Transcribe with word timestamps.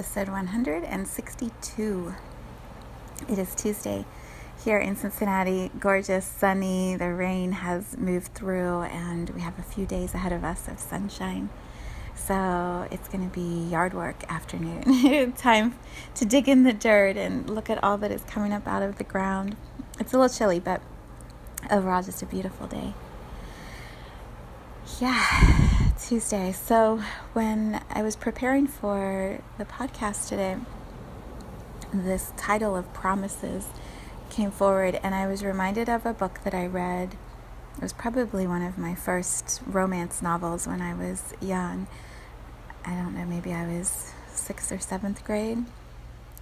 Episode 0.00 0.30
162. 0.30 2.14
It 3.28 3.38
is 3.38 3.54
Tuesday 3.54 4.06
here 4.64 4.78
in 4.78 4.96
Cincinnati. 4.96 5.70
Gorgeous, 5.78 6.24
sunny. 6.24 6.96
The 6.96 7.12
rain 7.12 7.52
has 7.52 7.98
moved 7.98 8.32
through, 8.32 8.80
and 8.84 9.28
we 9.28 9.42
have 9.42 9.58
a 9.58 9.62
few 9.62 9.84
days 9.84 10.14
ahead 10.14 10.32
of 10.32 10.42
us 10.42 10.68
of 10.68 10.78
sunshine. 10.78 11.50
So 12.14 12.88
it's 12.90 13.08
going 13.08 13.28
to 13.28 13.34
be 13.34 13.68
yard 13.68 13.92
work 13.92 14.24
afternoon. 14.32 15.32
Time 15.36 15.74
to 16.14 16.24
dig 16.24 16.48
in 16.48 16.62
the 16.64 16.72
dirt 16.72 17.18
and 17.18 17.50
look 17.50 17.68
at 17.68 17.84
all 17.84 17.98
that 17.98 18.10
is 18.10 18.24
coming 18.24 18.54
up 18.54 18.66
out 18.66 18.82
of 18.82 18.96
the 18.96 19.04
ground. 19.04 19.54
It's 19.98 20.14
a 20.14 20.18
little 20.18 20.34
chilly, 20.34 20.60
but 20.60 20.80
overall, 21.70 22.02
just 22.02 22.22
a 22.22 22.26
beautiful 22.26 22.66
day. 22.66 22.94
Yeah 24.98 25.69
Tuesday. 26.06 26.52
So, 26.52 27.02
when 27.34 27.82
I 27.90 28.02
was 28.02 28.16
preparing 28.16 28.66
for 28.66 29.40
the 29.58 29.64
podcast 29.64 30.28
today, 30.28 30.56
this 31.92 32.32
title 32.36 32.74
of 32.74 32.92
Promises 32.92 33.66
came 34.30 34.50
forward, 34.50 34.98
and 35.02 35.14
I 35.14 35.26
was 35.26 35.44
reminded 35.44 35.88
of 35.88 36.06
a 36.06 36.14
book 36.14 36.40
that 36.44 36.54
I 36.54 36.66
read. 36.66 37.16
It 37.76 37.82
was 37.82 37.92
probably 37.92 38.46
one 38.46 38.62
of 38.62 38.78
my 38.78 38.94
first 38.94 39.60
romance 39.66 40.22
novels 40.22 40.66
when 40.66 40.80
I 40.80 40.94
was 40.94 41.34
young. 41.40 41.86
I 42.84 42.94
don't 42.94 43.14
know, 43.14 43.24
maybe 43.24 43.52
I 43.52 43.66
was 43.66 44.12
sixth 44.32 44.72
or 44.72 44.78
seventh 44.78 45.24
grade, 45.24 45.64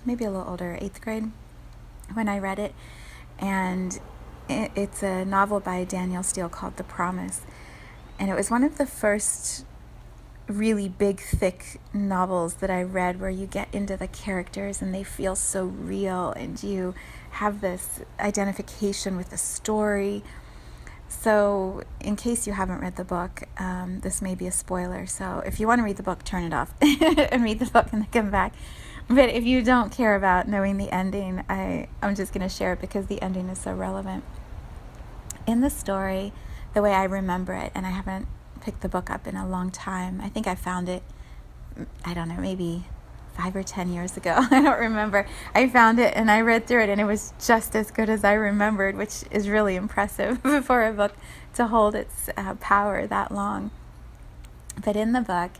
maybe 0.05 0.25
a 0.25 0.31
little 0.31 0.49
older, 0.49 0.79
eighth 0.81 1.01
grade, 1.01 1.31
when 2.13 2.29
I 2.29 2.39
read 2.39 2.59
it. 2.59 2.75
And 3.39 3.99
it's 4.49 5.03
a 5.03 5.25
novel 5.25 5.61
by 5.61 5.85
Danielle 5.85 6.23
Steel 6.23 6.49
called 6.49 6.77
The 6.77 6.85
Promise 6.85 7.43
and 8.19 8.31
it 8.31 8.35
was 8.35 8.51
one 8.51 8.65
of 8.65 8.79
the 8.79 8.87
first 8.87 9.65
really 10.49 10.89
big, 10.89 11.21
thick 11.21 11.81
novels 11.93 12.55
that 12.55 12.71
I 12.71 12.83
read 12.83 13.21
where 13.21 13.31
you 13.31 13.47
get 13.47 13.69
into 13.73 13.97
the 13.97 14.09
characters 14.09 14.81
and 14.81 14.95
they 14.95 15.05
feel 15.05 15.37
so 15.37 15.65
real 15.65 16.33
and 16.33 16.63
you 16.63 16.95
have 17.33 17.61
this 17.61 18.01
identification 18.19 19.17
with 19.17 19.31
the 19.31 19.37
story. 19.37 20.23
So, 21.11 21.85
in 22.01 22.17
case 22.17 22.47
you 22.47 22.53
haven't 22.53 22.81
read 22.81 22.97
the 22.97 23.05
book, 23.05 23.45
um, 23.59 24.01
this 24.01 24.21
may 24.21 24.35
be 24.35 24.47
a 24.47 24.53
spoiler. 24.53 25.07
So, 25.07 25.43
if 25.47 25.59
you 25.59 25.67
want 25.67 25.79
to 25.79 25.83
read 25.83 25.97
the 25.97 26.03
book, 26.03 26.23
turn 26.23 26.45
it 26.45 26.53
off 26.53 26.75
and 26.83 27.43
read 27.43 27.61
the 27.61 27.67
book 27.67 27.87
and 27.93 28.03
then 28.03 28.09
come 28.11 28.31
back. 28.31 28.53
But 29.09 29.31
if 29.31 29.45
you 29.45 29.63
don't 29.63 29.91
care 29.91 30.15
about 30.15 30.49
knowing 30.49 30.77
the 30.77 30.91
ending, 30.95 31.45
I, 31.49 31.89
I'm 32.03 32.15
just 32.15 32.35
going 32.35 32.47
to 32.47 32.55
share 32.55 32.75
it 32.75 32.81
because 32.81 33.07
the 33.07 33.23
ending 33.23 33.49
is 33.49 33.59
so 33.59 33.73
relevant. 33.73 34.23
In 35.47 35.63
the 35.63 35.71
story, 35.71 36.35
the 36.79 36.83
way 36.83 36.95
I 36.95 37.03
remember 37.03 37.55
it, 37.55 37.73
and 37.75 37.85
I 37.85 37.91
haven't 37.91 38.29
picked 38.61 38.83
the 38.83 38.89
book 38.89 39.11
up 39.11 39.27
in 39.27 39.35
a 39.35 39.49
long 39.49 39.73
time. 39.73 40.21
I 40.21 40.29
think 40.29 40.47
I 40.47 40.55
found 40.55 40.89
it, 40.89 41.03
I 42.05 42.15
don't 42.15 42.29
know, 42.29 42.37
maybe 42.37 42.85
five 43.37 43.57
or 43.57 43.65
ten 43.65 43.93
years 43.93 44.17
ago. 44.17 44.37
I 44.53 44.63
don't 44.63 44.79
remember. 44.79 45.27
I 45.57 45.69
found 45.69 45.99
it 45.99 46.15
and 46.15 46.31
I 46.31 46.41
read 46.41 46.69
through 46.69 46.85
it, 46.85 46.89
and 46.89 47.01
it 47.01 47.05
was 47.05 47.33
just 47.45 47.75
as 47.75 47.91
good 47.91 48.09
as 48.09 48.23
I 48.23 48.35
remembered, 48.35 48.97
which 48.97 49.25
is 49.33 49.49
really 49.49 49.75
impressive 49.75 50.39
for 50.65 50.87
a 50.87 50.93
book 50.93 51.17
to 51.55 51.67
hold 51.67 51.97
its 51.97 52.31
uh, 52.37 52.55
power 52.61 53.09
that 53.09 53.33
long. 53.33 53.73
But 54.85 54.95
in 54.95 55.11
the 55.15 55.21
book, 55.21 55.51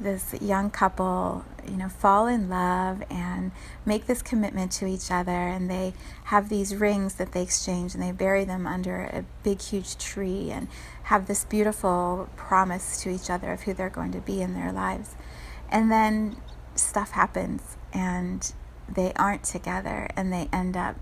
this 0.00 0.34
young 0.40 0.70
couple, 0.70 1.44
you 1.68 1.76
know, 1.76 1.88
fall 1.88 2.26
in 2.26 2.48
love 2.48 3.02
and 3.10 3.52
make 3.84 4.06
this 4.06 4.22
commitment 4.22 4.72
to 4.72 4.86
each 4.86 5.10
other. 5.10 5.30
And 5.30 5.70
they 5.70 5.92
have 6.24 6.48
these 6.48 6.74
rings 6.74 7.14
that 7.14 7.32
they 7.32 7.42
exchange 7.42 7.94
and 7.94 8.02
they 8.02 8.12
bury 8.12 8.44
them 8.44 8.66
under 8.66 9.02
a 9.02 9.24
big, 9.42 9.60
huge 9.60 9.98
tree 9.98 10.50
and 10.50 10.68
have 11.04 11.26
this 11.26 11.44
beautiful 11.44 12.28
promise 12.36 13.02
to 13.02 13.10
each 13.10 13.30
other 13.30 13.52
of 13.52 13.62
who 13.62 13.74
they're 13.74 13.90
going 13.90 14.12
to 14.12 14.20
be 14.20 14.40
in 14.40 14.54
their 14.54 14.72
lives. 14.72 15.14
And 15.70 15.90
then 15.90 16.36
stuff 16.74 17.10
happens 17.10 17.76
and 17.92 18.52
they 18.88 19.12
aren't 19.14 19.44
together 19.44 20.08
and 20.16 20.32
they 20.32 20.48
end 20.52 20.76
up, 20.76 20.96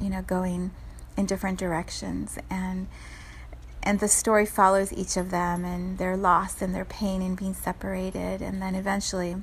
you 0.00 0.10
know, 0.10 0.22
going 0.22 0.72
in 1.16 1.26
different 1.26 1.58
directions. 1.58 2.38
And 2.50 2.88
and 3.82 3.98
the 3.98 4.08
story 4.08 4.46
follows 4.46 4.92
each 4.92 5.16
of 5.16 5.30
them 5.30 5.64
and 5.64 5.98
their 5.98 6.16
loss 6.16 6.62
and 6.62 6.74
their 6.74 6.84
pain 6.84 7.20
in 7.20 7.34
being 7.34 7.54
separated. 7.54 8.40
And 8.40 8.62
then 8.62 8.74
eventually 8.74 9.36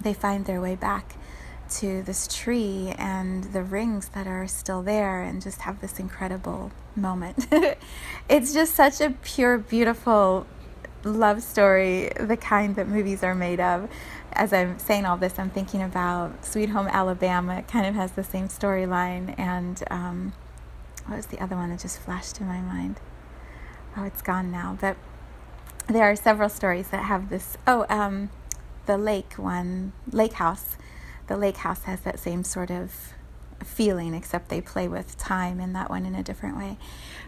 they 0.00 0.12
find 0.12 0.44
their 0.44 0.60
way 0.60 0.76
back 0.76 1.14
to 1.70 2.02
this 2.02 2.26
tree 2.26 2.94
and 2.98 3.44
the 3.44 3.62
rings 3.62 4.08
that 4.08 4.26
are 4.26 4.46
still 4.46 4.82
there 4.82 5.22
and 5.22 5.40
just 5.40 5.62
have 5.62 5.80
this 5.80 5.98
incredible 5.98 6.72
moment. 6.96 7.46
It's 8.28 8.52
just 8.52 8.74
such 8.74 9.00
a 9.00 9.10
pure 9.22 9.58
beautiful 9.58 10.46
love 11.02 11.42
story 11.42 12.12
the 12.20 12.36
kind 12.36 12.76
that 12.76 12.86
movies 12.86 13.22
are 13.22 13.34
made 13.34 13.60
of. 13.60 13.88
As 14.32 14.52
i'm 14.52 14.78
saying 14.78 15.04
all 15.06 15.16
this 15.16 15.38
i'm 15.38 15.50
thinking 15.50 15.82
about 15.82 16.44
sweet 16.44 16.70
home 16.70 16.86
alabama. 16.88 17.58
It 17.58 17.68
kind 17.68 17.86
of 17.86 17.94
has 17.94 18.12
the 18.12 18.24
same 18.24 18.48
storyline 18.48 19.36
and 19.38 19.82
um, 19.90 20.32
what 21.06 21.16
was 21.16 21.26
the 21.26 21.42
other 21.42 21.56
one 21.56 21.70
that 21.70 21.80
just 21.80 21.98
flashed 22.00 22.36
to 22.36 22.44
my 22.44 22.60
mind 22.60 23.00
oh, 23.96 24.04
it's 24.04 24.22
gone 24.22 24.50
now. 24.50 24.76
But 24.80 24.96
there 25.88 26.04
are 26.04 26.16
several 26.16 26.48
stories 26.48 26.88
that 26.88 27.04
have 27.04 27.30
this. 27.30 27.56
Oh, 27.66 27.86
um, 27.88 28.30
the 28.86 28.96
lake 28.96 29.34
one, 29.34 29.92
Lake 30.10 30.34
House. 30.34 30.76
The 31.26 31.36
Lake 31.36 31.58
House 31.58 31.84
has 31.84 32.00
that 32.00 32.18
same 32.18 32.42
sort 32.44 32.70
of 32.70 33.12
feeling, 33.62 34.14
except 34.14 34.48
they 34.48 34.60
play 34.60 34.88
with 34.88 35.16
time 35.18 35.60
in 35.60 35.72
that 35.74 35.90
one 35.90 36.06
in 36.06 36.14
a 36.14 36.22
different 36.22 36.56
way. 36.56 36.76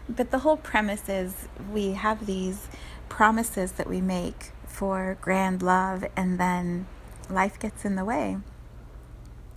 But 0.09 0.31
the 0.31 0.39
whole 0.39 0.57
premise 0.57 1.07
is 1.07 1.47
we 1.71 1.91
have 1.91 2.25
these 2.25 2.67
promises 3.07 3.73
that 3.73 3.87
we 3.87 4.01
make 4.01 4.51
for 4.65 5.17
grand 5.21 5.61
love, 5.61 6.05
and 6.15 6.39
then 6.39 6.87
life 7.29 7.59
gets 7.59 7.85
in 7.85 7.95
the 7.95 8.03
way. 8.03 8.37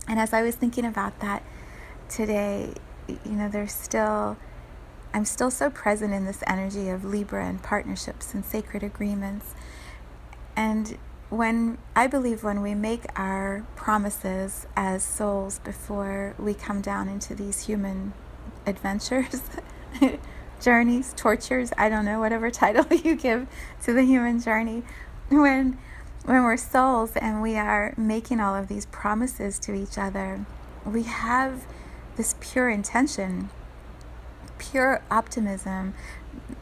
And 0.07 0.19
as 0.19 0.31
I 0.33 0.41
was 0.41 0.55
thinking 0.55 0.85
about 0.85 1.19
that 1.19 1.43
today, 2.07 2.73
you 3.07 3.31
know, 3.31 3.49
there's 3.49 3.73
still 3.73 4.37
I'm 5.17 5.25
still 5.25 5.49
so 5.49 5.71
present 5.71 6.13
in 6.13 6.25
this 6.25 6.43
energy 6.45 6.89
of 6.89 7.03
Libra 7.03 7.43
and 7.43 7.59
partnerships 7.63 8.35
and 8.35 8.45
sacred 8.45 8.83
agreements. 8.83 9.55
And 10.55 10.95
when 11.31 11.79
I 11.95 12.05
believe 12.05 12.43
when 12.43 12.61
we 12.61 12.75
make 12.75 13.05
our 13.15 13.65
promises 13.75 14.67
as 14.75 15.03
souls 15.03 15.57
before 15.63 16.35
we 16.37 16.53
come 16.53 16.81
down 16.81 17.09
into 17.09 17.33
these 17.33 17.65
human 17.65 18.13
adventures, 18.67 19.41
journeys, 20.61 21.15
tortures, 21.17 21.73
I 21.79 21.89
don't 21.89 22.05
know, 22.05 22.19
whatever 22.19 22.51
title 22.51 22.85
you 22.95 23.15
give 23.15 23.47
to 23.85 23.93
the 23.93 24.03
human 24.03 24.39
journey, 24.39 24.83
when 25.29 25.79
when 26.25 26.43
we're 26.43 26.57
souls 26.57 27.15
and 27.15 27.41
we 27.41 27.57
are 27.57 27.95
making 27.97 28.39
all 28.39 28.53
of 28.53 28.67
these 28.67 28.85
promises 28.85 29.57
to 29.59 29.73
each 29.73 29.97
other, 29.97 30.45
we 30.85 31.01
have 31.03 31.65
this 32.17 32.35
pure 32.39 32.69
intention 32.69 33.49
pure 34.57 35.01
optimism, 35.09 35.93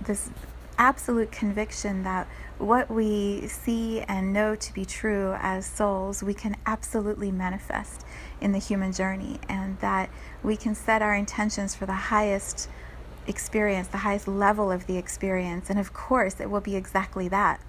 this 0.02 0.30
absolute 0.78 1.32
conviction 1.32 2.04
that 2.04 2.28
what 2.58 2.90
we 2.90 3.48
see 3.48 4.02
and 4.02 4.32
know 4.32 4.56
to 4.56 4.74
be 4.74 4.86
true 4.86 5.36
as 5.40 5.66
souls, 5.66 6.24
we 6.24 6.34
can 6.34 6.56
absolutely 6.66 7.32
manifest 7.32 8.06
in 8.40 8.52
the 8.52 8.60
human 8.60 8.92
journey, 8.92 9.40
and 9.50 9.80
that 9.80 10.10
we 10.44 10.56
can 10.56 10.76
set 10.76 11.02
our 11.02 11.16
intentions 11.16 11.76
for 11.76 11.86
the 11.86 11.94
highest 11.94 12.70
experience, 13.28 13.88
the 13.88 14.00
highest 14.00 14.28
level 14.28 14.72
of 14.72 14.88
the 14.88 14.98
experience, 14.98 15.70
and 15.70 15.80
of 15.80 15.94
course, 15.94 16.40
it 16.40 16.50
will 16.50 16.62
be 16.62 16.76
exactly 16.76 17.28
that. 17.28 17.60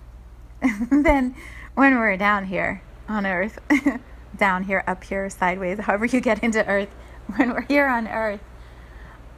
then, 0.90 1.34
when 1.74 1.96
we're 1.96 2.16
down 2.16 2.46
here 2.46 2.82
on 3.08 3.26
earth, 3.26 3.58
down 4.36 4.64
here, 4.64 4.84
up 4.86 5.04
here, 5.04 5.28
sideways, 5.30 5.78
however 5.80 6.06
you 6.06 6.20
get 6.20 6.42
into 6.42 6.66
earth, 6.66 6.90
when 7.34 7.50
we're 7.50 7.62
here 7.62 7.86
on 7.86 8.06
earth, 8.06 8.40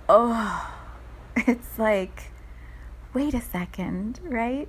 oh, 0.08 0.77
it's 1.46 1.78
like, 1.78 2.30
wait 3.14 3.34
a 3.34 3.40
second, 3.40 4.20
right? 4.22 4.68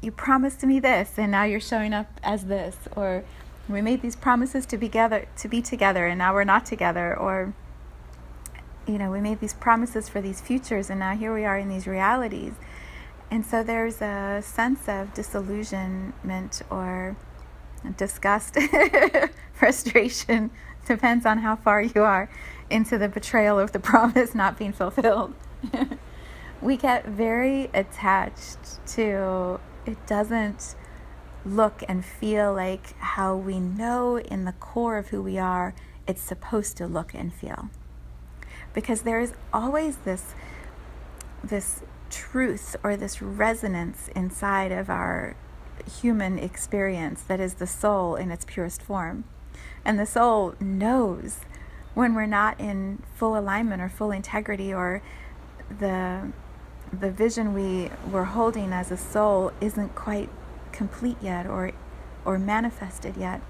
You 0.00 0.10
promised 0.10 0.62
me 0.62 0.80
this, 0.80 1.18
and 1.18 1.32
now 1.32 1.44
you're 1.44 1.60
showing 1.60 1.92
up 1.92 2.20
as 2.22 2.46
this. 2.46 2.76
Or 2.96 3.24
we 3.70 3.80
made 3.80 4.02
these 4.02 4.16
promises 4.16 4.66
to 4.66 4.76
be 4.76 4.86
together 4.86 5.26
to 5.36 5.48
be 5.48 5.62
together 5.62 6.06
and 6.06 6.18
now 6.18 6.34
we're 6.34 6.44
not 6.44 6.66
together 6.66 7.16
or 7.16 7.54
you 8.86 8.98
know 8.98 9.10
we 9.10 9.20
made 9.20 9.40
these 9.40 9.54
promises 9.54 10.08
for 10.08 10.20
these 10.20 10.40
futures 10.40 10.90
and 10.90 10.98
now 10.98 11.14
here 11.14 11.32
we 11.32 11.44
are 11.44 11.58
in 11.58 11.68
these 11.68 11.86
realities 11.86 12.54
and 13.30 13.46
so 13.46 13.62
there's 13.62 14.02
a 14.02 14.42
sense 14.44 14.88
of 14.88 15.14
disillusionment 15.14 16.62
or 16.68 17.16
disgust 17.96 18.58
frustration 19.52 20.50
depends 20.86 21.24
on 21.24 21.38
how 21.38 21.54
far 21.54 21.80
you 21.80 22.02
are 22.02 22.28
into 22.68 22.98
the 22.98 23.08
betrayal 23.08 23.58
of 23.58 23.72
the 23.72 23.78
promise 23.78 24.34
not 24.34 24.58
being 24.58 24.72
fulfilled 24.72 25.34
we 26.62 26.76
get 26.76 27.06
very 27.06 27.70
attached 27.74 28.84
to 28.86 29.60
it 29.86 30.06
doesn't 30.06 30.74
look 31.44 31.82
and 31.88 32.04
feel 32.04 32.52
like 32.52 32.98
how 32.98 33.34
we 33.34 33.58
know 33.58 34.18
in 34.18 34.44
the 34.44 34.52
core 34.52 34.98
of 34.98 35.08
who 35.08 35.22
we 35.22 35.38
are 35.38 35.74
it's 36.06 36.20
supposed 36.20 36.76
to 36.76 36.86
look 36.86 37.14
and 37.14 37.32
feel. 37.32 37.70
Because 38.74 39.02
there 39.02 39.20
is 39.20 39.32
always 39.52 39.98
this 39.98 40.34
this 41.42 41.82
truth 42.10 42.76
or 42.82 42.96
this 42.96 43.22
resonance 43.22 44.08
inside 44.14 44.72
of 44.72 44.90
our 44.90 45.36
human 46.00 46.38
experience 46.38 47.22
that 47.22 47.40
is 47.40 47.54
the 47.54 47.66
soul 47.66 48.16
in 48.16 48.30
its 48.30 48.44
purest 48.44 48.82
form. 48.82 49.24
And 49.84 49.98
the 49.98 50.04
soul 50.04 50.54
knows 50.60 51.38
when 51.94 52.14
we're 52.14 52.26
not 52.26 52.60
in 52.60 53.02
full 53.14 53.38
alignment 53.38 53.80
or 53.80 53.88
full 53.88 54.10
integrity 54.10 54.74
or 54.74 55.02
the 55.78 56.32
the 56.92 57.10
vision 57.10 57.54
we 57.54 57.88
were 58.10 58.24
holding 58.24 58.72
as 58.72 58.90
a 58.90 58.96
soul 58.96 59.52
isn't 59.60 59.94
quite 59.94 60.28
complete 60.72 61.16
yet 61.20 61.46
or 61.46 61.72
or 62.24 62.38
manifested 62.38 63.16
yet. 63.16 63.40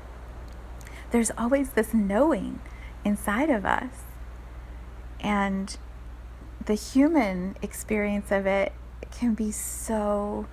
There's 1.11 1.31
always 1.37 1.70
this 1.70 1.93
knowing 1.93 2.61
inside 3.05 3.50
of 3.50 3.64
us. 3.64 4.05
And 5.20 5.76
the 6.64 6.75
human 6.75 7.56
experience 7.62 8.31
of 8.31 8.46
it 8.46 8.72
can 9.11 9.34
be 9.34 9.50
so 9.50 10.46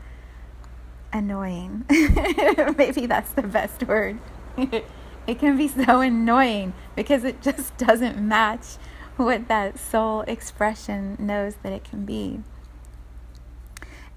annoying. 1.13 1.85
Maybe 1.89 3.05
that's 3.05 3.31
the 3.31 3.43
best 3.43 3.83
word. 3.83 4.17
It 5.27 5.39
can 5.39 5.57
be 5.57 5.67
so 5.67 5.99
annoying 5.99 6.73
because 6.95 7.25
it 7.25 7.41
just 7.41 7.75
doesn't 7.75 8.17
match 8.17 8.77
what 9.23 9.47
that 9.47 9.77
soul 9.77 10.21
expression 10.21 11.15
knows 11.19 11.55
that 11.63 11.73
it 11.73 11.83
can 11.83 12.05
be 12.05 12.41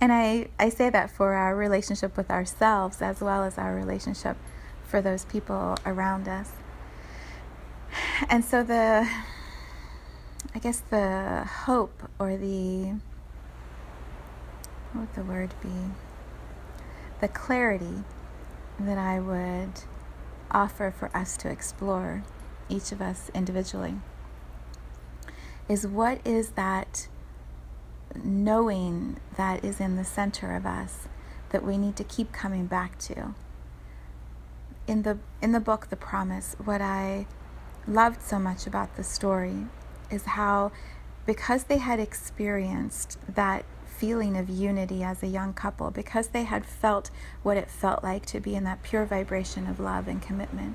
and 0.01 0.13
I, 0.13 0.49
I 0.59 0.71
say 0.71 0.89
that 0.89 1.11
for 1.11 1.35
our 1.35 1.55
relationship 1.55 2.17
with 2.17 2.31
ourselves 2.31 3.03
as 3.03 3.21
well 3.21 3.45
as 3.45 3.59
our 3.59 3.75
relationship 3.75 4.37
for 4.83 5.03
those 5.03 5.27
people 5.27 5.77
around 5.85 6.27
us. 6.27 6.53
And 8.29 8.45
so 8.45 8.63
the, 8.63 9.07
I 10.55 10.59
guess 10.59 10.81
the 10.81 11.45
hope 11.45 12.09
or 12.19 12.39
the, 12.39 12.95
what 14.93 15.01
would 15.01 15.15
the 15.15 15.23
word 15.23 15.55
be? 15.63 15.69
The 17.21 17.29
clarity 17.29 18.05
that 18.79 18.97
I 18.97 19.21
would 19.21 19.83
offer 20.51 20.91
for 20.91 21.15
us 21.15 21.37
to 21.39 21.51
explore, 21.51 22.25
each 22.71 22.91
of 22.91 23.03
us 23.03 23.31
individually, 23.35 23.97
is 25.71 25.87
what 25.87 26.21
is 26.27 26.51
that 26.51 27.07
knowing 28.25 29.17
that 29.37 29.65
is 29.65 29.79
in 29.79 29.95
the 29.95 30.05
center 30.05 30.57
of 30.57 30.67
us 30.67 31.07
that 31.51 31.65
we 31.65 31.79
need 31.79 31.95
to 31.95 32.03
keep 32.03 32.33
coming 32.33 32.67
back 32.67 32.99
to. 32.99 33.35
In 34.89 35.03
the 35.03 35.19
in 35.41 35.53
the 35.53 35.61
book 35.61 35.89
The 35.89 35.97
Promise, 35.97 36.57
what 36.65 36.81
I 36.81 37.29
loved 37.87 38.21
so 38.21 38.41
much 38.41 38.67
about 38.67 38.97
the 38.97 39.05
story 39.05 39.67
is 40.11 40.25
how 40.25 40.73
because 41.25 41.65
they 41.65 41.79
had 41.79 42.01
experienced 42.01 43.17
that 43.33 43.65
feeling 43.87 44.37
of 44.37 44.49
unity 44.49 45.05
as 45.05 45.23
a 45.23 45.29
young 45.29 45.53
couple, 45.53 45.93
because 45.93 46.29
they 46.29 46.45
had 46.45 46.67
felt 46.67 47.11
what 47.45 47.57
it 47.57 47.71
felt 47.71 48.03
like 48.03 48.27
to 48.27 48.41
be 48.41 48.57
in 48.57 48.65
that 48.65 48.83
pure 48.83 49.05
vibration 49.05 49.69
of 49.69 49.79
love 49.79 50.09
and 50.09 50.21
commitment, 50.21 50.75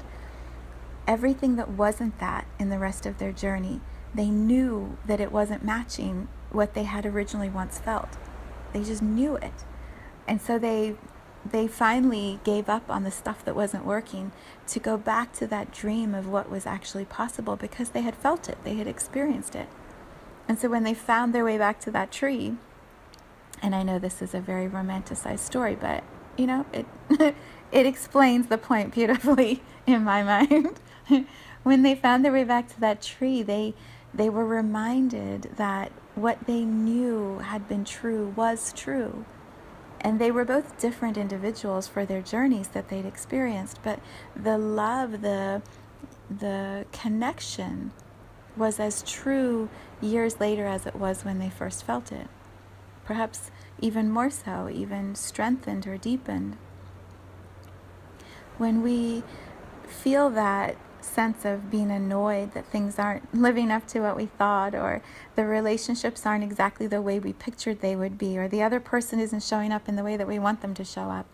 everything 1.06 1.58
that 1.58 1.72
wasn't 1.72 2.18
that 2.20 2.48
in 2.58 2.70
the 2.70 2.80
rest 2.80 3.06
of 3.06 3.18
their 3.18 3.34
journey, 3.34 3.82
they 4.16 4.30
knew 4.30 4.98
that 5.06 5.20
it 5.20 5.32
wasn't 5.32 5.64
matching 5.64 6.28
what 6.52 6.74
they 6.74 6.84
had 6.84 7.06
originally 7.06 7.50
once 7.50 7.80
felt. 7.80 8.18
They 8.74 8.84
just 8.84 9.02
knew 9.02 9.36
it. 9.36 9.66
And 10.28 10.42
so 10.42 10.58
they 10.58 10.96
they 11.50 11.68
finally 11.68 12.40
gave 12.44 12.68
up 12.68 12.90
on 12.90 13.04
the 13.04 13.12
stuff 13.12 13.46
that 13.46 13.56
wasn't 13.56 13.86
working 13.86 14.32
to 14.66 14.80
go 14.80 14.98
back 14.98 15.32
to 15.32 15.46
that 15.46 15.72
dream 15.72 16.16
of 16.16 16.28
what 16.28 16.50
was 16.50 16.66
actually 16.66 17.06
possible 17.06 17.56
because 17.56 17.90
they 17.90 18.02
had 18.02 18.16
felt 18.16 18.50
it, 18.50 18.58
they 18.64 18.76
had 18.76 18.88
experienced 18.88 19.54
it. 19.54 19.68
And 20.48 20.58
so 20.58 20.70
when 20.70 20.84
they 20.84 20.96
found 20.96 21.36
their 21.36 21.46
way 21.46 21.60
back 21.60 21.80
to 21.82 21.92
that 21.92 22.12
tree, 22.12 22.56
and 23.62 23.76
I 23.76 23.84
know 23.84 24.00
this 24.00 24.24
is 24.24 24.34
a 24.34 24.40
very 24.40 24.68
romanticized 24.68 25.40
story, 25.40 25.76
but 25.76 26.04
you 26.36 26.48
know, 26.48 26.66
it 26.74 26.86
it 27.72 27.86
explains 27.86 28.48
the 28.48 28.58
point 28.58 28.94
beautifully 28.94 29.62
in 29.86 30.04
my 30.04 30.24
mind. 30.24 30.80
when 31.64 31.84
they 31.84 31.96
found 31.96 32.26
their 32.26 32.32
way 32.32 32.44
back 32.44 32.68
to 32.70 32.80
that 32.80 33.02
tree, 33.02 33.44
they 33.44 33.74
they 34.16 34.30
were 34.30 34.46
reminded 34.46 35.52
that 35.58 35.92
what 36.16 36.46
they 36.48 36.64
knew 36.64 37.40
had 37.40 37.68
been 37.68 37.84
true 37.84 38.34
was 38.36 38.72
true. 38.74 39.26
And 40.00 40.20
they 40.20 40.32
were 40.32 40.46
both 40.46 40.80
different 40.80 41.18
individuals 41.18 41.88
for 41.88 42.06
their 42.06 42.22
journeys 42.22 42.70
that 42.70 42.90
they'd 42.90 43.06
experienced, 43.06 43.80
but 43.84 44.00
the 44.36 44.58
love, 44.58 45.22
the 45.22 45.62
the 46.30 46.86
connection 46.92 47.92
was 48.58 48.80
as 48.80 49.04
true 49.04 49.70
years 50.02 50.40
later 50.40 50.66
as 50.66 50.86
it 50.86 50.96
was 50.96 51.24
when 51.24 51.40
they 51.40 51.50
first 51.50 51.84
felt 51.84 52.12
it. 52.12 52.28
Perhaps 53.04 53.52
even 53.80 54.10
more 54.10 54.30
so, 54.30 54.70
even 54.72 55.14
strengthened 55.14 55.86
or 55.86 55.98
deepened. 55.98 56.58
When 58.58 58.82
we 58.82 59.24
feel 59.88 60.30
that 60.32 60.78
sense 61.06 61.46
of 61.46 61.70
being 61.72 61.92
annoyed 61.92 62.54
that 62.54 62.66
things 62.66 63.00
aren't 63.00 63.34
living 63.34 63.72
up 63.72 63.88
to 63.88 64.02
what 64.02 64.16
we 64.16 64.26
thought, 64.26 64.76
or 64.76 65.02
the 65.36 65.46
relationships 65.46 66.26
aren't 66.26 66.44
exactly 66.44 66.88
the 66.88 67.02
way 67.02 67.20
we 67.20 67.34
pictured 67.34 67.82
they 67.82 67.96
would 67.96 68.18
be, 68.18 68.38
or 68.38 68.48
the 68.48 68.64
other 68.64 68.80
person 68.80 69.20
isn't 69.20 69.44
showing 69.44 69.72
up 69.72 69.88
in 69.88 69.96
the 69.96 70.04
way 70.04 70.18
that 70.18 70.28
we 70.28 70.40
want 70.40 70.62
them 70.62 70.74
to 70.74 70.84
show 70.84 71.10
up. 71.10 71.26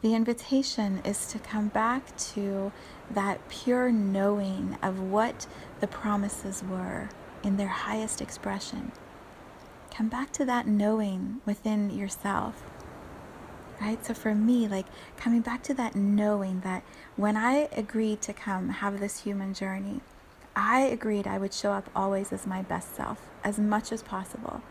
The 0.00 0.14
invitation 0.14 1.00
is 1.04 1.26
to 1.32 1.38
come 1.40 1.68
back 1.68 2.16
to 2.34 2.70
that 3.10 3.48
pure 3.48 3.90
knowing 3.90 4.78
of 4.80 5.00
what 5.00 5.46
the 5.80 5.88
promises 5.88 6.62
were 6.62 7.08
in 7.42 7.56
their 7.56 7.68
highest 7.68 8.20
expression. 8.20 8.92
Come 9.90 10.08
back 10.08 10.30
to 10.32 10.44
that 10.44 10.68
knowing 10.68 11.40
within 11.44 11.90
yourself 11.90 12.62
right? 13.80 14.04
So 14.04 14.14
for 14.14 14.34
me, 14.34 14.68
like 14.68 14.86
coming 15.16 15.40
back 15.40 15.62
to 15.64 15.74
that 15.74 15.94
knowing 15.94 16.60
that 16.60 16.82
when 17.16 17.36
I 17.36 17.68
agreed 17.72 18.20
to 18.22 18.32
come 18.32 18.68
have 18.68 19.00
this 19.00 19.22
human 19.22 19.54
journey, 19.54 20.00
I 20.56 20.80
agreed 20.80 21.26
I 21.26 21.38
would 21.38 21.54
show 21.54 21.72
up 21.72 21.88
always 21.94 22.32
as 22.32 22.46
my 22.46 22.62
best 22.62 22.96
self, 22.96 23.20
as 23.44 23.58
much 23.58 23.92
as 23.92 24.02
possible. 24.02 24.62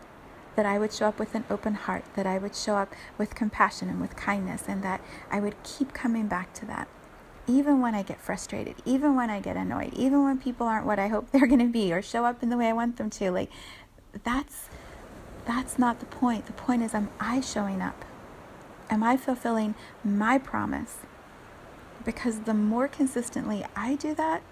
That 0.54 0.66
I 0.66 0.78
would 0.78 0.92
show 0.92 1.06
up 1.06 1.18
with 1.18 1.34
an 1.34 1.44
open 1.48 1.74
heart, 1.74 2.04
that 2.14 2.26
I 2.26 2.36
would 2.36 2.54
show 2.54 2.76
up 2.76 2.92
with 3.16 3.34
compassion 3.34 3.88
and 3.88 4.00
with 4.00 4.16
kindness, 4.16 4.64
and 4.66 4.82
that 4.82 5.00
I 5.30 5.40
would 5.40 5.54
keep 5.62 5.94
coming 5.94 6.26
back 6.26 6.52
to 6.54 6.66
that. 6.66 6.88
Even 7.46 7.80
when 7.80 7.94
I 7.94 8.02
get 8.02 8.20
frustrated, 8.20 8.74
even 8.84 9.14
when 9.14 9.30
I 9.30 9.40
get 9.40 9.56
annoyed, 9.56 9.94
even 9.94 10.24
when 10.24 10.38
people 10.38 10.66
aren't 10.66 10.84
what 10.84 10.98
I 10.98 11.08
hope 11.08 11.30
they're 11.32 11.46
going 11.46 11.60
to 11.60 11.72
be 11.72 11.92
or 11.92 12.02
show 12.02 12.24
up 12.24 12.42
in 12.42 12.50
the 12.50 12.56
way 12.56 12.68
I 12.68 12.72
want 12.72 12.96
them 12.96 13.08
to, 13.10 13.30
like 13.30 13.50
that's 14.24 14.68
that's 15.46 15.78
not 15.78 16.00
the 16.00 16.06
point. 16.06 16.44
The 16.46 16.52
point 16.52 16.82
is 16.82 16.92
am 16.92 17.08
I 17.18 17.40
showing 17.40 17.80
up 17.80 18.04
Am 18.90 19.02
I 19.02 19.16
fulfilling 19.16 19.74
my 20.02 20.38
promise? 20.38 20.98
Because 22.04 22.40
the 22.40 22.54
more 22.54 22.88
consistently 22.88 23.64
I 23.76 23.96
do 23.96 24.14
that 24.14 24.42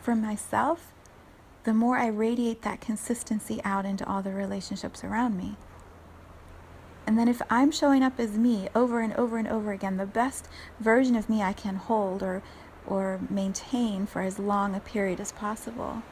for 0.00 0.14
myself, 0.16 0.92
the 1.64 1.74
more 1.74 1.98
I 1.98 2.06
radiate 2.06 2.62
that 2.62 2.80
consistency 2.80 3.60
out 3.64 3.84
into 3.84 4.06
all 4.08 4.22
the 4.22 4.32
relationships 4.32 5.04
around 5.04 5.36
me. 5.36 5.56
And 7.06 7.18
then 7.18 7.28
if 7.28 7.42
I'm 7.50 7.70
showing 7.70 8.02
up 8.02 8.18
as 8.18 8.38
me 8.38 8.68
over 8.74 9.00
and 9.00 9.12
over 9.14 9.36
and 9.36 9.48
over 9.48 9.72
again, 9.72 9.96
the 9.96 10.06
best 10.06 10.48
version 10.80 11.16
of 11.16 11.28
me 11.28 11.42
I 11.42 11.52
can 11.52 11.76
hold 11.76 12.22
or 12.22 12.42
or 12.86 13.20
maintain 13.30 14.06
for 14.06 14.22
as 14.22 14.40
long 14.40 14.74
a 14.74 14.80
period 14.80 15.20
as 15.20 15.30
possible, 15.30 16.02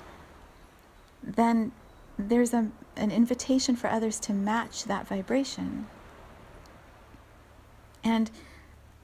then 1.23 1.73
there's 2.17 2.55
a, 2.55 2.69
an 2.97 3.11
invitation 3.11 3.75
for 3.75 3.89
others 3.89 4.21
to 4.21 4.33
match 4.33 4.85
that 4.85 5.07
vibration. 5.07 5.87
And 8.11 8.31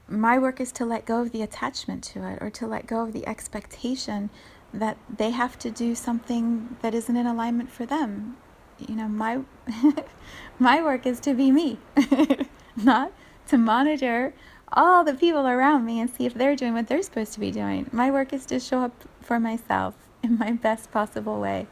my 0.07 0.37
work 0.37 0.59
is 0.59 0.71
to 0.73 0.85
let 0.85 1.05
go 1.05 1.21
of 1.21 1.31
the 1.31 1.41
attachment 1.41 2.03
to 2.05 2.23
it 2.23 2.37
or 2.41 2.49
to 2.51 2.67
let 2.67 2.87
go 2.87 3.01
of 3.01 3.13
the 3.13 3.25
expectation 3.27 4.29
that 4.73 4.97
they 5.15 5.31
have 5.31 5.57
to 5.59 5.71
do 5.71 5.95
something 5.95 6.77
that 6.81 6.93
isn't 6.93 7.15
in 7.15 7.25
alignment 7.25 7.71
for 7.71 7.85
them. 7.85 8.37
You 8.77 8.95
know, 8.95 9.07
my 9.07 9.39
my 10.59 10.83
work 10.83 11.05
is 11.05 11.19
to 11.21 11.33
be 11.33 11.51
me, 11.51 11.79
not 12.75 13.11
to 13.47 13.57
monitor 13.57 14.33
all 14.71 15.03
the 15.03 15.13
people 15.13 15.47
around 15.47 15.85
me 15.85 15.99
and 15.99 16.09
see 16.09 16.25
if 16.25 16.33
they're 16.33 16.55
doing 16.55 16.73
what 16.73 16.87
they're 16.87 17.01
supposed 17.01 17.33
to 17.33 17.39
be 17.39 17.51
doing. 17.51 17.89
My 17.91 18.11
work 18.11 18.33
is 18.33 18.45
to 18.47 18.59
show 18.59 18.81
up 18.81 19.05
for 19.21 19.39
myself 19.39 19.95
in 20.21 20.37
my 20.37 20.51
best 20.51 20.91
possible 20.91 21.39
way 21.39 21.67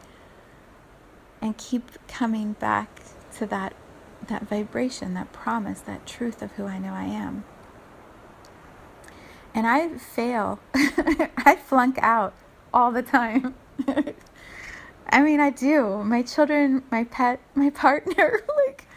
and 1.42 1.58
keep 1.58 1.92
coming 2.08 2.54
back 2.54 3.01
to 3.38 3.46
that 3.48 3.74
that 4.27 4.48
vibration, 4.48 5.13
that 5.13 5.32
promise, 5.32 5.82
that 5.82 6.05
truth 6.05 6.41
of 6.41 6.51
who 6.53 6.65
I 6.65 6.77
know 6.79 6.94
I 6.94 7.05
am. 7.05 7.44
And 9.53 9.65
I 9.65 9.98
fail. 9.98 10.60
I 10.74 11.58
flunk 11.65 11.98
out 12.01 12.34
all 12.74 12.91
the 12.91 13.01
time. 13.01 13.55
I 15.10 15.22
mean, 15.22 15.39
I 15.39 15.50
do. 15.50 16.03
My 16.03 16.22
children, 16.22 16.84
my 16.91 17.05
pet, 17.05 17.39
my 17.53 17.70
partner, 17.84 18.41
like, 18.65 18.88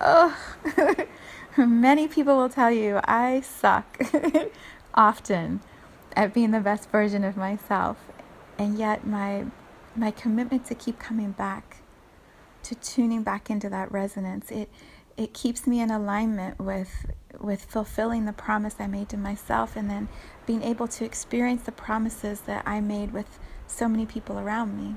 oh, 0.00 0.36
many 1.56 2.08
people 2.08 2.36
will 2.36 2.48
tell 2.48 2.70
you 2.70 3.00
I 3.04 3.40
suck 3.40 4.02
often 4.94 5.60
at 6.14 6.34
being 6.34 6.50
the 6.50 6.60
best 6.60 6.90
version 6.90 7.24
of 7.24 7.36
myself. 7.36 7.96
And 8.58 8.78
yet, 8.78 9.06
my, 9.06 9.46
my 9.96 10.10
commitment 10.10 10.66
to 10.66 10.74
keep 10.74 10.98
coming 10.98 11.32
back, 11.32 11.78
to 12.64 12.74
tuning 12.74 13.22
back 13.22 13.50
into 13.50 13.68
that 13.68 13.90
resonance, 13.90 14.50
it, 14.50 14.70
it 15.16 15.32
keeps 15.32 15.66
me 15.66 15.80
in 15.80 15.90
alignment 15.90 16.58
with 16.58 17.06
with 17.40 17.64
fulfilling 17.64 18.24
the 18.24 18.32
promise 18.32 18.76
I 18.78 18.86
made 18.86 19.08
to 19.08 19.16
myself 19.16 19.74
and 19.74 19.90
then 19.90 20.08
being 20.46 20.62
able 20.62 20.86
to 20.88 21.04
experience 21.04 21.62
the 21.62 21.72
promises 21.72 22.42
that 22.42 22.62
I 22.66 22.80
made 22.80 23.12
with 23.12 23.38
so 23.66 23.88
many 23.88 24.06
people 24.06 24.38
around 24.38 24.76
me. 24.76 24.94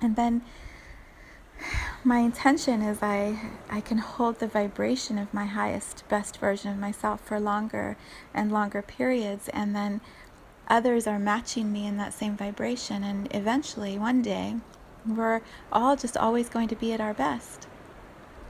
And 0.00 0.14
then 0.14 0.42
my 2.04 2.18
intention 2.18 2.82
is 2.82 3.02
I 3.02 3.50
I 3.68 3.80
can 3.80 3.98
hold 3.98 4.38
the 4.38 4.46
vibration 4.46 5.18
of 5.18 5.34
my 5.34 5.46
highest 5.46 6.04
best 6.08 6.38
version 6.38 6.70
of 6.70 6.78
myself 6.78 7.20
for 7.20 7.40
longer 7.40 7.96
and 8.32 8.52
longer 8.52 8.82
periods 8.82 9.48
and 9.48 9.74
then 9.74 10.00
others 10.68 11.06
are 11.06 11.18
matching 11.18 11.72
me 11.72 11.86
in 11.86 11.96
that 11.96 12.14
same 12.14 12.36
vibration 12.36 13.02
and 13.02 13.28
eventually 13.34 13.98
one 13.98 14.22
day 14.22 14.56
we're 15.16 15.40
all 15.72 15.96
just 15.96 16.16
always 16.16 16.48
going 16.48 16.68
to 16.68 16.76
be 16.76 16.92
at 16.92 17.00
our 17.00 17.14
best. 17.14 17.66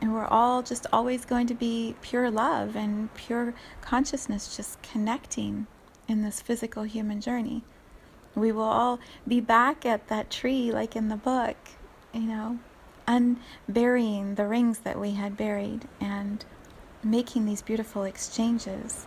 And 0.00 0.14
we're 0.14 0.26
all 0.26 0.62
just 0.62 0.86
always 0.92 1.24
going 1.24 1.46
to 1.48 1.54
be 1.54 1.96
pure 2.02 2.30
love 2.30 2.76
and 2.76 3.12
pure 3.14 3.54
consciousness 3.80 4.56
just 4.56 4.80
connecting 4.82 5.66
in 6.06 6.22
this 6.22 6.40
physical 6.40 6.84
human 6.84 7.20
journey. 7.20 7.62
We 8.34 8.52
will 8.52 8.62
all 8.62 9.00
be 9.26 9.40
back 9.40 9.84
at 9.84 10.08
that 10.08 10.30
tree, 10.30 10.70
like 10.70 10.94
in 10.94 11.08
the 11.08 11.16
book, 11.16 11.56
you 12.12 12.20
know, 12.22 12.58
unburying 13.06 14.36
the 14.36 14.46
rings 14.46 14.80
that 14.80 15.00
we 15.00 15.12
had 15.12 15.36
buried 15.36 15.88
and 16.00 16.44
making 17.02 17.46
these 17.46 17.62
beautiful 17.62 18.04
exchanges 18.04 19.06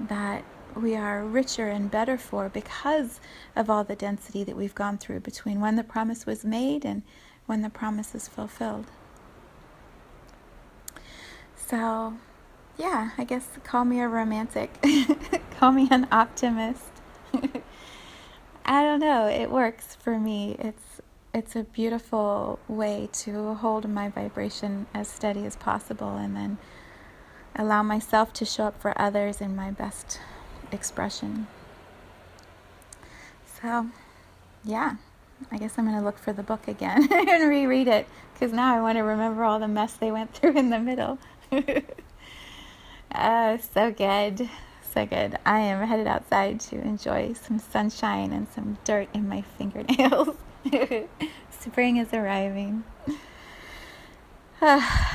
that 0.00 0.44
we 0.78 0.94
are 0.96 1.24
richer 1.24 1.68
and 1.68 1.90
better 1.90 2.16
for 2.16 2.48
because 2.48 3.20
of 3.56 3.68
all 3.68 3.84
the 3.84 3.96
density 3.96 4.44
that 4.44 4.56
we've 4.56 4.74
gone 4.74 4.98
through 4.98 5.20
between 5.20 5.60
when 5.60 5.76
the 5.76 5.84
promise 5.84 6.26
was 6.26 6.44
made 6.44 6.84
and 6.84 7.02
when 7.46 7.62
the 7.62 7.70
promise 7.70 8.14
is 8.14 8.28
fulfilled. 8.28 8.86
So, 11.56 12.14
yeah, 12.76 13.10
I 13.18 13.24
guess 13.24 13.46
call 13.64 13.84
me 13.84 14.00
a 14.00 14.08
romantic, 14.08 14.70
call 15.58 15.72
me 15.72 15.88
an 15.90 16.06
optimist. 16.12 16.84
I 18.64 18.82
don't 18.82 19.00
know. 19.00 19.26
It 19.26 19.50
works 19.50 19.94
for 19.94 20.18
me. 20.18 20.56
It's 20.58 21.00
it's 21.34 21.54
a 21.54 21.62
beautiful 21.62 22.58
way 22.68 23.08
to 23.12 23.54
hold 23.54 23.88
my 23.88 24.08
vibration 24.08 24.86
as 24.94 25.08
steady 25.08 25.44
as 25.44 25.56
possible 25.56 26.16
and 26.16 26.34
then 26.34 26.58
allow 27.54 27.82
myself 27.82 28.32
to 28.32 28.44
show 28.44 28.64
up 28.64 28.80
for 28.80 28.98
others 29.00 29.40
in 29.40 29.54
my 29.54 29.70
best 29.70 30.18
expression. 30.72 31.46
So, 33.60 33.88
yeah. 34.64 34.96
I 35.52 35.58
guess 35.58 35.78
I'm 35.78 35.84
going 35.84 35.96
to 35.96 36.04
look 36.04 36.18
for 36.18 36.32
the 36.32 36.42
book 36.42 36.66
again 36.66 37.08
and 37.12 37.48
reread 37.48 37.86
it 37.86 38.08
because 38.32 38.52
now 38.52 38.74
I 38.74 38.80
want 38.80 38.98
to 38.98 39.02
remember 39.02 39.44
all 39.44 39.60
the 39.60 39.68
mess 39.68 39.94
they 39.94 40.10
went 40.10 40.34
through 40.34 40.58
in 40.58 40.70
the 40.70 40.80
middle. 40.80 41.18
uh, 43.12 43.58
so 43.58 43.92
good 43.92 44.50
so 44.98 45.06
good. 45.06 45.38
I 45.46 45.60
am 45.60 45.86
headed 45.86 46.06
outside 46.08 46.60
to 46.60 46.80
enjoy 46.80 47.34
some 47.34 47.58
sunshine 47.58 48.32
and 48.32 48.48
some 48.48 48.78
dirt 48.84 49.08
in 49.14 49.28
my 49.28 49.42
fingernails. 49.42 50.36
Spring 51.50 51.98
is 51.98 52.12
arriving. 52.12 52.84